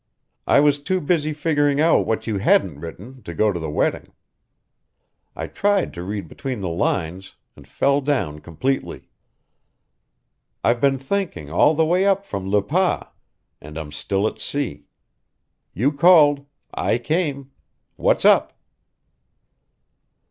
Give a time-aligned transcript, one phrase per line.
[0.47, 4.11] I was too busy figuring out what you hadn't written to go to the wedding.
[5.35, 9.09] I tried to read between the lines, and fell down completely.
[10.63, 13.09] I've been thinking all the way up from Le Pas,
[13.61, 14.85] and I'm still at sea.
[15.71, 16.47] You called.
[16.73, 17.51] I came.
[17.95, 18.53] What's up?"